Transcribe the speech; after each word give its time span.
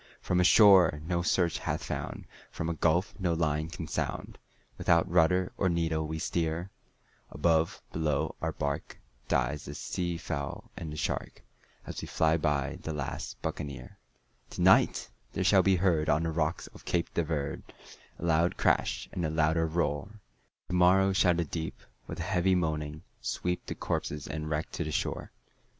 "From 0.19 0.39
a 0.39 0.43
shore 0.43 0.99
no 1.05 1.21
search 1.21 1.59
hath 1.59 1.83
found, 1.83 2.25
from 2.49 2.69
a 2.69 2.73
gulf 2.73 3.13
no 3.19 3.33
line 3.33 3.67
can 3.69 3.87
sound, 3.87 4.39
Without 4.79 5.07
rudder 5.07 5.51
or 5.57 5.69
needle 5.69 6.07
we 6.07 6.17
steer; 6.17 6.71
Above, 7.29 7.83
below, 7.93 8.33
our 8.41 8.51
bark, 8.51 8.99
dies 9.27 9.65
the 9.65 9.75
sea 9.75 10.17
fowl 10.17 10.71
and 10.75 10.91
the 10.91 10.97
shark, 10.97 11.43
As 11.85 12.01
we 12.01 12.07
fly 12.07 12.35
by 12.35 12.79
the 12.81 12.93
last 12.93 13.39
Buccaneer. 13.43 13.99
"To 14.49 14.61
night 14.63 15.07
there 15.33 15.43
shall 15.43 15.61
be 15.61 15.75
heard 15.75 16.09
on 16.09 16.23
the 16.23 16.31
rocks 16.31 16.65
of 16.73 16.83
Cape 16.83 17.13
de 17.13 17.21
Verde, 17.23 17.61
A 18.17 18.25
loud 18.25 18.57
crash, 18.57 19.07
and 19.11 19.23
a 19.23 19.29
louder 19.29 19.67
roar; 19.67 20.05
And 20.07 20.19
to 20.69 20.73
morrow 20.77 21.13
shall 21.13 21.35
the 21.35 21.45
deep, 21.45 21.79
with 22.07 22.19
a 22.19 22.23
heavy 22.23 22.55
moaning, 22.55 23.03
sweep 23.21 23.67
The 23.67 23.75
corpses 23.75 24.25
and 24.25 24.49
wreck 24.49 24.71
to 24.71 24.83
the 24.83 24.89
shore." 24.91 25.31